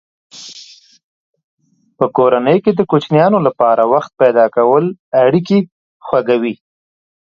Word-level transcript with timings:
په 1.97 2.05
کورنۍ 2.17 2.57
کې 2.63 2.71
د 2.75 2.81
کوچنیانو 2.91 3.39
لپاره 3.47 3.81
وخت 3.93 4.11
پیدا 4.21 4.45
کول 4.55 4.85
اړیکې 5.23 5.59
خوږوي. 6.05 6.55